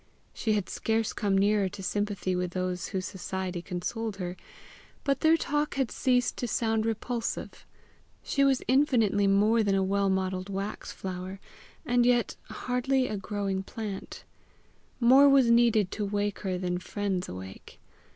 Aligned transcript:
She 0.33 0.53
had 0.53 0.67
scarce 0.67 1.13
come 1.13 1.37
nearer 1.37 1.69
to 1.69 1.83
sympathy 1.83 2.35
with 2.35 2.53
those 2.53 2.87
whose 2.87 3.05
society 3.05 3.61
consoled 3.61 4.15
her, 4.15 4.35
but 5.03 5.19
their 5.19 5.37
talk 5.37 5.75
had 5.75 5.91
ceased 5.91 6.37
to 6.37 6.47
sound 6.47 6.87
repulsive. 6.87 7.67
She 8.23 8.43
was 8.43 8.63
infinitely 8.67 9.27
more 9.27 9.61
than 9.61 9.75
a 9.75 9.83
well 9.83 10.09
modelled 10.09 10.49
waxflower, 10.49 11.37
and 11.85 12.03
yet 12.03 12.35
hardly 12.45 13.07
a 13.07 13.15
growing 13.17 13.61
plant. 13.61 14.23
More 14.99 15.29
was 15.29 15.51
needed 15.51 15.91
to 15.91 16.05
wake 16.07 16.39
her 16.39 16.57
than 16.57 16.79
friends 16.79 17.29
awake. 17.29 17.79